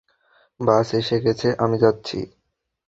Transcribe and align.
বাস 0.59 0.87
এসে 0.93 1.17
গেছে, 1.25 1.47
আমি 1.63 1.77
যাচ্ছি। 1.83 2.17